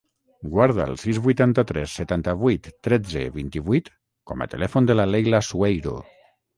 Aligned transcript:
Guarda 0.53 0.87
el 0.91 0.95
sis, 1.01 1.19
vuitanta-tres, 1.27 1.93
setanta-vuit, 2.01 2.71
tretze, 2.89 3.29
vint-i-vuit 3.39 3.95
com 4.33 4.41
a 4.49 4.53
telèfon 4.59 4.93
de 4.93 5.01
la 5.01 5.11
Leila 5.15 5.47
Sueiro. 5.55 5.99